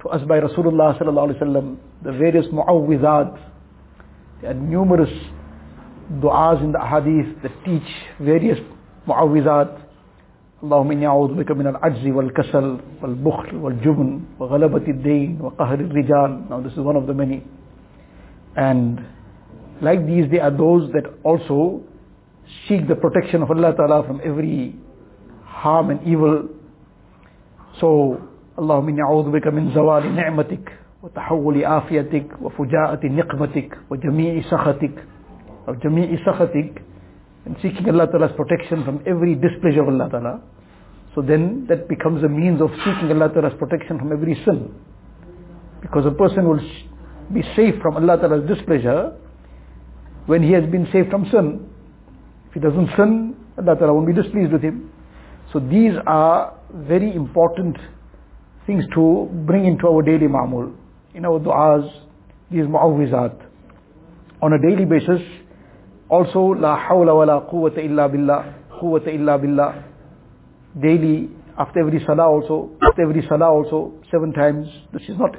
to 0.01 0.09
us 0.09 0.21
by 0.27 0.39
Rasulullah 0.39 0.97
Sallallahu 0.99 1.33
Alaihi 1.33 1.41
Wasallam, 1.41 1.77
the 2.03 2.11
various 2.13 2.45
mu'awwizat. 2.47 3.39
There 4.41 4.51
are 4.51 4.53
numerous 4.53 5.09
du'as 6.20 6.60
in 6.62 6.72
the 6.72 6.80
hadith 6.80 7.42
that 7.42 7.52
teach 7.64 7.90
various 8.20 8.58
mu'awizat. 9.06 9.80
اللهم 10.64 10.90
إني 10.90 11.06
أعوذ 11.06 11.34
بك 11.34 11.50
من 11.50 11.66
العجز 11.66 12.06
والكسل 12.06 12.76
والبخل 13.02 13.56
والجبن 13.56 14.20
وغلبة 14.40 14.86
الدين 14.88 15.38
وقهر 15.40 15.80
الرجال. 15.80 16.48
Now 16.48 16.60
this 16.60 16.72
is 16.72 16.78
one 16.78 16.96
of 16.96 17.06
the 17.06 17.12
many. 17.12 17.44
And 18.56 19.04
like 19.82 20.06
these, 20.06 20.30
there 20.30 20.42
are 20.42 20.50
those 20.50 20.90
that 20.92 21.04
also 21.22 21.82
seek 22.68 22.88
the 22.88 22.94
protection 22.94 23.42
of 23.42 23.50
Allah 23.50 23.74
Ta'ala 23.76 24.06
from 24.06 24.20
every 24.24 24.74
harm 25.44 25.90
and 25.90 26.00
evil. 26.06 26.48
So, 27.80 28.18
اللهم 28.58 28.88
إني 28.88 29.02
أعوذ 29.02 29.30
بك 29.30 29.46
من 29.46 29.70
زوال 29.74 30.14
نعمتك 30.14 30.72
وتحول 31.02 31.64
عافيتك 31.64 32.26
وفجاءة 32.42 33.06
نقمتك 33.06 33.78
وجميع 33.90 34.42
سخطك 34.42 35.04
of 35.66 35.76
jami'i 35.76 36.22
sakhatik 36.24 36.82
and 37.46 37.56
seeking 37.62 37.88
Allah 37.88 38.06
Ta'ala's 38.06 38.32
protection 38.36 38.84
from 38.84 39.02
every 39.06 39.34
displeasure 39.34 39.82
of 39.82 39.88
Allah 39.88 40.08
Ta'ala, 40.10 40.42
so 41.14 41.22
then 41.22 41.66
that 41.68 41.88
becomes 41.88 42.24
a 42.24 42.28
means 42.28 42.60
of 42.60 42.70
seeking 42.84 43.10
Allah 43.10 43.28
Ta'ala's 43.32 43.54
protection 43.58 43.98
from 43.98 44.12
every 44.12 44.34
sin. 44.44 44.74
Because 45.80 46.06
a 46.06 46.10
person 46.10 46.48
will 46.48 46.60
be 47.32 47.42
safe 47.54 47.74
from 47.82 47.96
Allah 47.96 48.16
Ta'ala's 48.16 48.48
displeasure 48.48 49.12
when 50.26 50.42
he 50.42 50.52
has 50.52 50.64
been 50.70 50.88
saved 50.92 51.10
from 51.10 51.28
sin. 51.30 51.68
If 52.48 52.54
he 52.54 52.60
doesn't 52.60 52.88
sin, 52.96 53.36
Allah 53.58 53.76
Ta'ala 53.76 53.94
won't 53.94 54.06
be 54.06 54.12
displeased 54.12 54.52
with 54.52 54.62
him. 54.62 54.90
So 55.52 55.60
these 55.60 55.92
are 56.06 56.58
very 56.72 57.14
important 57.14 57.76
things 58.66 58.84
to 58.94 59.28
bring 59.46 59.66
into 59.66 59.86
our 59.86 60.02
daily 60.02 60.26
ma'amul. 60.26 60.74
In 61.14 61.24
our 61.24 61.38
du'as, 61.38 61.88
these 62.50 62.64
mu'awwizat. 62.64 63.40
On 64.42 64.52
a 64.52 64.58
daily 64.58 64.84
basis, 64.84 65.20
also, 66.08 66.54
la 66.54 66.76
hawla 66.76 67.14
wa 67.14 67.24
la 67.24 67.40
quwwata 67.40 67.82
illa 67.82 68.08
billah, 68.08 68.44
quwwata 68.80 69.12
illa 69.12 69.38
billah. 69.38 69.74
Daily, 70.80 71.30
after 71.58 71.80
every 71.80 72.04
salah 72.04 72.28
also, 72.28 72.70
after 72.82 73.02
every 73.02 73.26
salah 73.28 73.50
also, 73.50 73.92
seven 74.10 74.32
times. 74.32 74.66
This 74.92 75.02
is 75.08 75.16
not 75.18 75.34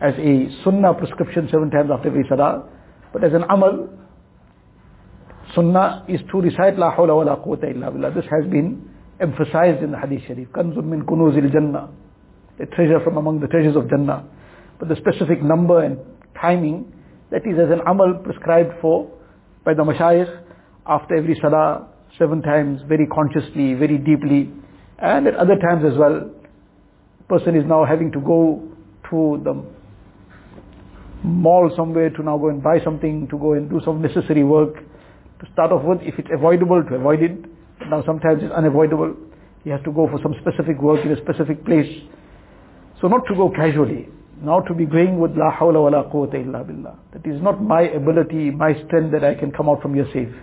as 0.00 0.14
a 0.18 0.48
sunnah 0.64 0.94
prescription 0.94 1.48
seven 1.50 1.70
times 1.70 1.90
after 1.92 2.08
every 2.08 2.24
salah, 2.28 2.68
but 3.12 3.24
as 3.24 3.32
an 3.32 3.44
amal. 3.48 3.88
Sunnah 5.54 6.04
is 6.08 6.20
to 6.30 6.40
recite 6.40 6.78
la 6.78 6.94
hawla 6.94 7.16
wa 7.16 7.22
la 7.22 7.36
quwwata 7.36 7.70
illa 7.74 7.90
billah. 7.90 8.14
This 8.14 8.26
has 8.30 8.50
been 8.50 8.88
emphasized 9.20 9.82
in 9.82 9.92
the 9.92 9.98
hadith 9.98 10.22
sharif. 10.26 10.48
Kanzun 10.48 10.84
min 10.84 11.02
kunuzil 11.02 11.50
jannah. 11.52 11.88
A 12.60 12.66
treasure 12.66 13.00
from 13.02 13.16
among 13.16 13.40
the 13.40 13.48
treasures 13.48 13.76
of 13.76 13.88
Jannah. 13.88 14.24
But 14.78 14.88
the 14.88 14.96
specific 14.96 15.42
number 15.42 15.82
and 15.82 15.98
timing, 16.40 16.92
that 17.30 17.42
is 17.46 17.58
as 17.58 17.70
an 17.72 17.80
amal 17.86 18.20
prescribed 18.22 18.74
for 18.80 19.10
by 19.64 19.74
the 19.74 19.82
mashayikh 19.82 20.42
after 20.86 21.16
every 21.16 21.38
salah, 21.40 21.88
seven 22.18 22.42
times, 22.42 22.80
very 22.88 23.06
consciously, 23.06 23.74
very 23.74 23.98
deeply, 23.98 24.50
and 24.98 25.26
at 25.26 25.34
other 25.36 25.56
times 25.56 25.84
as 25.90 25.96
well. 25.96 26.30
Person 27.28 27.56
is 27.56 27.64
now 27.66 27.84
having 27.84 28.12
to 28.12 28.20
go 28.20 28.62
to 29.10 29.40
the 29.44 29.64
mall 31.24 31.70
somewhere 31.76 32.10
to 32.10 32.22
now 32.22 32.36
go 32.36 32.48
and 32.48 32.62
buy 32.62 32.80
something, 32.82 33.28
to 33.28 33.38
go 33.38 33.52
and 33.52 33.70
do 33.70 33.80
some 33.84 34.02
necessary 34.02 34.44
work. 34.44 34.74
To 34.74 35.52
start 35.52 35.72
off 35.72 35.84
with, 35.84 35.98
if 36.02 36.18
it's 36.18 36.28
avoidable, 36.32 36.82
to 36.84 36.94
avoid 36.94 37.22
it. 37.22 37.32
Now 37.88 38.02
sometimes 38.04 38.42
it's 38.42 38.52
unavoidable. 38.52 39.16
He 39.64 39.70
has 39.70 39.80
to 39.84 39.92
go 39.92 40.08
for 40.08 40.20
some 40.22 40.34
specific 40.40 40.80
work 40.80 41.04
in 41.04 41.12
a 41.12 41.16
specific 41.16 41.64
place. 41.64 42.02
So 43.00 43.08
not 43.08 43.26
to 43.28 43.34
go 43.34 43.50
casually. 43.50 44.08
Now 44.42 44.60
to 44.60 44.74
be 44.74 44.86
going 44.86 45.20
with 45.20 45.36
la 45.36 45.52
hawla 45.52 45.82
wa 45.82 45.88
la 45.88 46.02
quwwata 46.10 46.34
illa 46.34 46.64
billah. 46.64 46.98
That 47.12 47.24
is 47.24 47.40
not 47.40 47.62
my 47.62 47.82
ability, 47.82 48.50
my 48.50 48.74
strength 48.86 49.12
that 49.12 49.22
I 49.22 49.34
can 49.34 49.52
come 49.52 49.68
out 49.68 49.80
from 49.80 49.94
here 49.94 50.08
safe. 50.12 50.34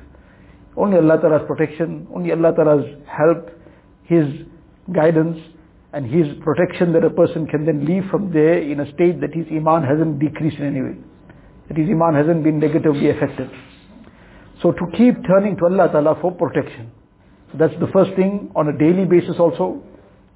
Only 0.77 0.98
Allah 0.98 1.20
Ta'ala's 1.20 1.46
protection, 1.46 2.08
only 2.15 2.32
Allah 2.32 2.53
Ta'ala's 2.56 2.86
help, 3.06 3.50
His 4.03 4.25
guidance 4.94 5.38
and 5.91 6.06
His 6.06 6.27
protection 6.41 6.94
that 6.94 7.03
a 7.03 7.10
person 7.10 7.46
can 7.46 7.65
then 7.65 7.86
leave 7.86 8.03
from 8.10 8.32
there 8.32 8.62
in 8.62 8.79
a 8.79 8.86
state 8.94 9.20
that 9.20 9.34
his 9.34 9.48
iman 9.51 9.84
hasn't 9.84 10.20
decreased 10.20 10.58
in 10.60 10.68
any 10.68 10.82
way. 10.82 10.96
That 11.68 11.77
his 11.77 11.89
iman 11.89 12.15
hasn't 12.15 12.44
been 12.44 12.58
negatively 12.58 13.10
affected. 13.10 13.50
So 14.62 14.72
to 14.72 14.86
keep 14.96 15.15
turning 15.27 15.58
to 15.58 15.65
Allah 15.65 15.89
Ta'ala 15.91 16.18
for 16.22 16.32
protection. 16.32 16.91
So 17.51 17.58
that's 17.58 17.77
the 17.82 17.88
first 17.91 18.15
thing 18.15 18.51
on 18.56 18.70
a 18.70 18.77
daily 18.77 19.03
basis 19.03 19.36
also 19.39 19.84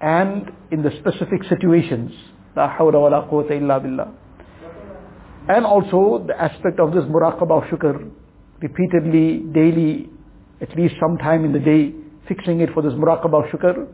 and 0.02 0.52
in 0.72 0.84
the 0.84 0.92
specific 1.00 1.44
situations. 1.48 2.12
La 2.56 2.76
hawla 2.78 3.02
wa 3.02 3.08
la 3.10 3.28
quwwata 3.28 3.52
illa 3.52 3.80
billah. 3.80 4.08
And 5.50 5.66
also 5.66 6.24
the 6.26 6.40
aspect 6.40 6.80
of 6.80 6.94
this 6.94 7.04
muraqabah 7.04 7.64
of 7.64 7.70
shukr, 7.70 8.10
repeatedly, 8.62 9.40
daily, 9.54 10.10
at 10.62 10.76
least 10.78 10.96
some 11.00 11.18
time 11.18 11.44
in 11.44 11.52
the 11.52 11.60
day, 11.60 11.94
fixing 12.28 12.62
it 12.62 12.70
for 12.74 12.82
this 12.82 12.94
muraqabah 12.94 13.46
of 13.46 13.52
shukr, 13.52 13.88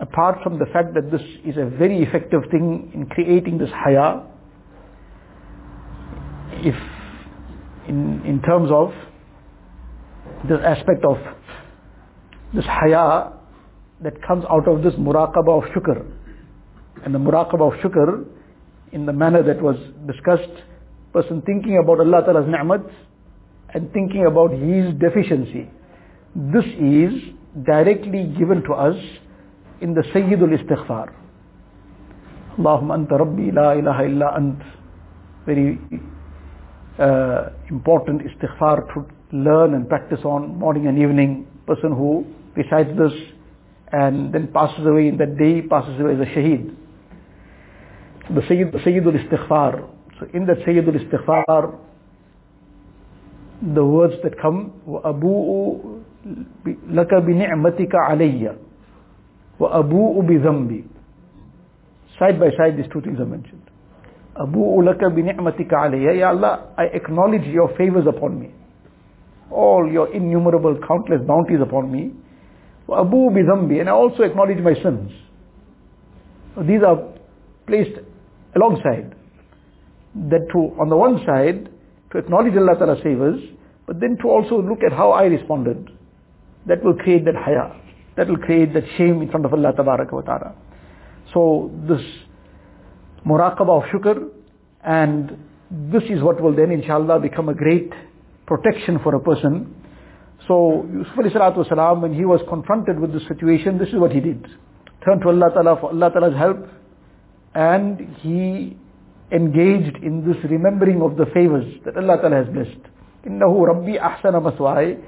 apart 0.00 0.38
from 0.42 0.58
the 0.58 0.66
fact 0.66 0.92
that 0.94 1.10
this 1.10 1.22
is 1.44 1.56
a 1.56 1.64
very 1.78 2.02
effective 2.02 2.42
thing 2.50 2.90
in 2.92 3.06
creating 3.06 3.56
this 3.58 3.70
haya, 3.70 4.22
if 6.52 6.74
in, 7.88 8.22
in 8.26 8.42
terms 8.42 8.70
of 8.70 8.92
this 10.48 10.58
aspect 10.64 11.04
of 11.04 11.16
this 12.54 12.64
haya 12.64 13.32
that 14.02 14.14
comes 14.26 14.44
out 14.50 14.68
of 14.68 14.82
this 14.82 14.94
muraqabah 14.94 15.64
of 15.64 15.70
shukr, 15.70 16.04
and 17.04 17.14
the 17.14 17.18
muraqabah 17.18 17.74
of 17.74 17.80
shukr 17.80 18.24
in 18.92 19.06
the 19.06 19.12
manner 19.12 19.42
that 19.42 19.60
was 19.60 19.76
discussed, 20.06 20.62
person 21.12 21.42
thinking 21.42 21.78
about 21.82 22.00
Allah 22.00 22.22
Ta'ala's 22.24 22.48
ni'mat 22.48 22.84
and 23.74 23.92
thinking 23.92 24.26
about 24.26 24.52
his 24.52 24.94
deficiency. 24.98 25.68
This 26.34 26.64
is 26.80 27.12
directly 27.64 28.32
given 28.38 28.62
to 28.64 28.72
us 28.74 28.96
in 29.80 29.94
the 29.94 30.02
Sayyidul 30.14 30.56
Istighfar. 30.58 31.12
Allahumma 32.58 32.96
anta 32.98 33.18
rabbi 33.18 33.50
la 33.52 33.72
ilaha 33.72 34.04
illa 34.04 34.34
ant. 34.36 34.62
Very 35.44 35.78
uh, 36.98 37.50
important 37.68 38.22
istighfar 38.22 38.92
to 38.94 39.06
learn 39.36 39.74
and 39.74 39.88
practice 39.88 40.20
on 40.24 40.58
morning 40.58 40.86
and 40.86 40.98
evening. 40.98 41.46
Person 41.66 41.92
who 41.92 42.24
recites 42.56 42.90
this 42.98 43.12
and 43.92 44.32
then 44.32 44.48
passes 44.52 44.86
away 44.86 45.08
in 45.08 45.18
that 45.18 45.36
day, 45.36 45.62
passes 45.62 46.00
away 46.00 46.14
as 46.14 46.20
a 46.20 46.24
shaheed 46.24 46.74
The 48.33 48.41
Sayyid, 48.47 48.71
Sayyidul 48.73 49.17
Istighfar. 49.27 49.87
So 50.19 50.27
in 50.33 50.45
that 50.45 50.57
Sayyidul 50.65 50.97
Istighfar, 51.05 51.77
the 53.75 53.85
words 53.85 54.13
that 54.23 54.39
come, 54.41 54.73
وَأَبُوءُ 54.87 56.01
لَكَ 56.65 57.13
بِنِعْمَتِكَ 57.13 57.91
عَلَيَّ 57.93 58.57
وَأَبُوءُ 59.59 60.21
بِذَنْبِ 60.27 60.83
Side 62.19 62.39
by 62.39 62.49
side 62.57 62.77
these 62.77 62.85
two 62.93 63.01
things 63.01 63.19
are 63.19 63.25
mentioned. 63.25 63.61
Abu 64.39 64.59
ulaka 64.59 65.09
bi 65.09 65.21
ni'matika 65.23 65.75
alayya. 65.89 66.17
Ya 66.17 66.29
Allah, 66.29 66.67
I 66.77 66.85
acknowledge 66.85 67.45
your 67.47 67.75
favors 67.77 68.05
upon 68.07 68.39
me. 68.39 68.51
All 69.49 69.89
your 69.91 70.13
innumerable, 70.13 70.77
countless 70.87 71.21
bounties 71.27 71.59
upon 71.61 71.91
me. 71.91 72.11
Abu 72.95 73.29
bi 73.31 73.41
dhambi. 73.41 73.79
And 73.81 73.89
I 73.89 73.93
also 73.93 74.23
acknowledge 74.23 74.59
my 74.59 74.73
sins. 74.81 75.11
So 76.55 76.63
these 76.63 76.81
are 76.85 76.97
placed 77.67 77.99
alongside. 78.56 79.14
That 80.30 80.48
to, 80.52 80.58
on 80.80 80.88
the 80.88 80.96
one 80.96 81.20
side, 81.26 81.68
to 82.12 82.18
acknowledge 82.18 82.56
Allah 82.56 82.74
Ta'ala's 82.78 83.02
favors, 83.02 83.40
but 83.86 84.00
then 84.00 84.16
to 84.22 84.28
also 84.28 84.60
look 84.62 84.78
at 84.84 84.92
how 84.92 85.12
I 85.12 85.24
responded. 85.24 85.90
That 86.66 86.82
will 86.82 86.94
create 86.94 87.24
that 87.26 87.36
haya. 87.36 87.80
That 88.16 88.28
will 88.28 88.38
create 88.38 88.74
that 88.74 88.84
shame 88.96 89.22
in 89.22 89.30
front 89.30 89.44
of 89.44 89.52
Allah 89.52 89.72
Ta'ala. 89.76 90.54
So 91.32 91.70
this 91.86 92.00
muraqabah 93.26 93.84
of 93.84 93.90
shukr 93.90 94.30
and 94.84 95.36
this 95.70 96.04
is 96.04 96.22
what 96.22 96.40
will 96.40 96.54
then 96.54 96.70
inshallah 96.70 97.20
become 97.20 97.48
a 97.48 97.54
great 97.54 97.92
protection 98.46 98.98
for 99.02 99.14
a 99.14 99.20
person. 99.20 99.74
So 100.46 100.86
Yusuf 100.92 101.14
alayhi 101.16 102.02
when 102.02 102.14
he 102.14 102.24
was 102.24 102.40
confronted 102.48 103.00
with 103.00 103.12
this 103.12 103.26
situation, 103.26 103.78
this 103.78 103.88
is 103.88 103.96
what 103.96 104.12
he 104.12 104.20
did. 104.20 104.46
Turned 105.04 105.22
to 105.22 105.28
Allah 105.28 105.50
Ta'ala 105.52 105.80
for 105.80 105.90
Allah 105.90 106.10
Ta'ala's 106.10 106.36
help 106.36 106.58
and 107.56 108.14
he 108.20 108.76
engaged 109.32 109.96
in 110.04 110.22
this 110.28 110.36
remembering 110.44 111.00
of 111.00 111.16
the 111.16 111.24
favors 111.32 111.64
that 111.86 111.96
Allah 111.96 112.18
Ta'ala 112.18 112.44
has 112.44 112.48
blessed. 112.52 112.84
Innahu 113.26 113.66
Rabbi 113.66 113.96
ahsana 113.96 114.42
maswai. 114.42 114.98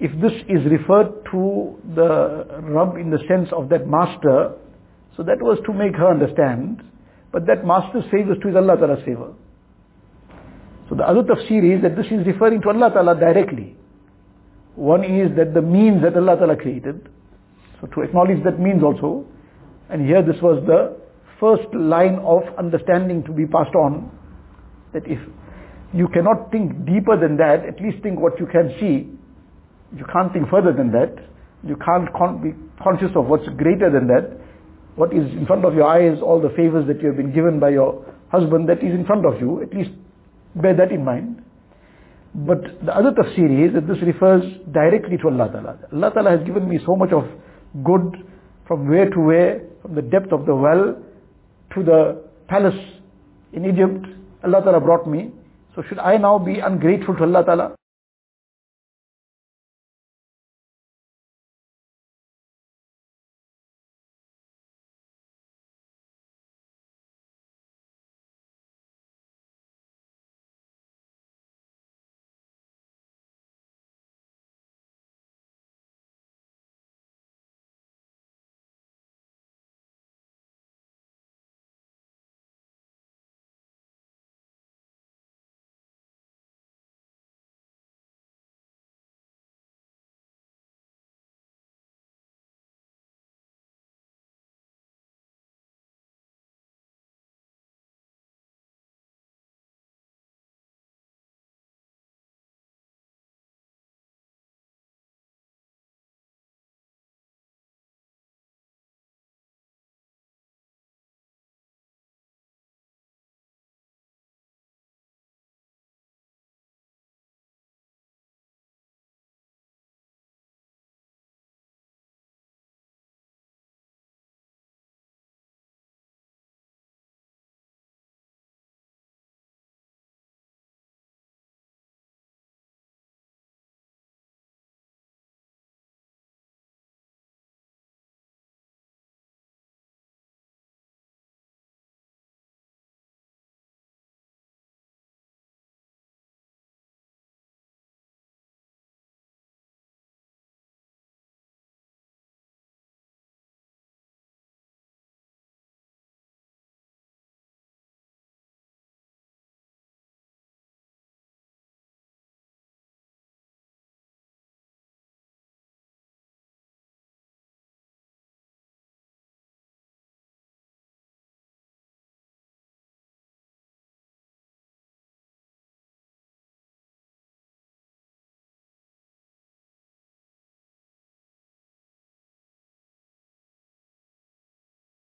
If 0.00 0.12
this 0.22 0.32
is 0.48 0.64
referred 0.64 1.12
to 1.30 1.76
the 1.94 2.62
Rabb 2.62 2.96
in 2.96 3.10
the 3.10 3.18
sense 3.28 3.50
of 3.52 3.68
that 3.68 3.86
master, 3.86 4.54
so 5.14 5.22
that 5.24 5.42
was 5.42 5.58
to 5.66 5.74
make 5.74 5.94
her 5.96 6.08
understand, 6.08 6.82
but 7.32 7.46
that 7.46 7.66
master's 7.66 8.04
favor 8.10 8.32
is 8.32 8.38
to 8.42 8.56
Allah 8.56 8.76
Ta'ala's 8.76 9.04
favor. 9.04 9.34
So 10.88 10.94
the 10.94 11.04
other 11.04 11.22
tafsir 11.22 11.76
is 11.76 11.82
that 11.82 11.96
this 11.96 12.06
is 12.06 12.26
referring 12.26 12.62
to 12.62 12.70
Allah 12.70 12.90
Ta'ala 12.90 13.14
directly. 13.14 13.76
One 14.74 15.04
is 15.04 15.36
that 15.36 15.52
the 15.52 15.60
means 15.60 16.00
that 16.02 16.16
Allah 16.16 16.36
Ta'ala 16.36 16.56
created, 16.56 17.10
so 17.78 17.88
to 17.88 18.00
acknowledge 18.00 18.42
that 18.44 18.58
means 18.58 18.82
also, 18.82 19.26
and 19.90 20.06
here 20.06 20.22
this 20.22 20.40
was 20.40 20.64
the 20.66 20.96
first 21.40 21.72
line 21.74 22.18
of 22.24 22.42
understanding 22.58 23.22
to 23.24 23.32
be 23.32 23.46
passed 23.46 23.74
on, 23.74 24.10
that 24.92 25.02
if 25.06 25.18
you 25.92 26.08
cannot 26.08 26.50
think 26.50 26.84
deeper 26.84 27.18
than 27.18 27.36
that, 27.38 27.64
at 27.64 27.80
least 27.80 28.02
think 28.02 28.20
what 28.20 28.38
you 28.38 28.46
can 28.46 28.74
see. 28.80 29.08
You 29.96 30.04
can't 30.12 30.32
think 30.32 30.48
further 30.50 30.72
than 30.72 30.92
that. 30.92 31.16
You 31.64 31.76
can't 31.76 32.12
con- 32.12 32.42
be 32.42 32.52
conscious 32.82 33.10
of 33.16 33.26
what's 33.26 33.48
greater 33.56 33.90
than 33.90 34.06
that. 34.08 34.38
What 34.96 35.14
is 35.14 35.24
in 35.32 35.46
front 35.46 35.64
of 35.64 35.74
your 35.74 35.86
eyes, 35.86 36.18
all 36.22 36.40
the 36.40 36.50
favors 36.50 36.86
that 36.88 37.00
you 37.00 37.08
have 37.08 37.16
been 37.16 37.32
given 37.32 37.60
by 37.60 37.70
your 37.70 38.04
husband, 38.30 38.68
that 38.68 38.78
is 38.78 38.92
in 38.92 39.06
front 39.06 39.24
of 39.24 39.40
you. 39.40 39.62
At 39.62 39.72
least 39.72 39.90
bear 40.54 40.76
that 40.76 40.92
in 40.92 41.04
mind. 41.04 41.42
But 42.34 42.84
the 42.84 42.94
other 42.94 43.12
tafsir 43.12 43.68
is 43.68 43.74
that 43.74 43.88
this 43.88 44.02
refers 44.02 44.44
directly 44.72 45.16
to 45.18 45.28
Allah 45.28 45.48
Ta'ala. 45.50 45.78
Allah 45.92 46.10
Ta'ala 46.12 46.30
has 46.36 46.46
given 46.46 46.68
me 46.68 46.78
so 46.84 46.94
much 46.94 47.12
of 47.12 47.24
good 47.84 48.16
from 48.66 48.88
where 48.88 49.08
to 49.08 49.20
where, 49.20 49.62
from 49.80 49.94
the 49.94 50.02
depth 50.02 50.32
of 50.32 50.44
the 50.44 50.54
well 50.54 51.02
to 51.78 51.84
the 51.84 52.22
palace 52.48 52.78
in 53.52 53.64
Egypt. 53.64 54.06
Allah 54.44 54.62
Ta'ala 54.62 54.80
brought 54.80 55.06
me. 55.08 55.32
So 55.74 55.82
should 55.88 55.98
I 55.98 56.16
now 56.16 56.38
be 56.38 56.58
ungrateful 56.58 57.14
to 57.16 57.22
Allah 57.22 57.44
Ta'ala? 57.44 57.74